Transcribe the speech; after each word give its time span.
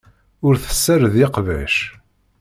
Ur 0.47 0.55
tessared 0.63 1.15
iqbac. 1.25 1.75